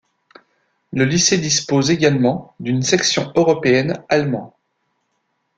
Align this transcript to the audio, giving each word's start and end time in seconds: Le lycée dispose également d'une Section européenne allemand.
Le 0.91 1.05
lycée 1.05 1.37
dispose 1.37 1.91
également 1.91 2.55
d'une 2.59 2.81
Section 2.81 3.31
européenne 3.35 4.03
allemand. 4.09 4.57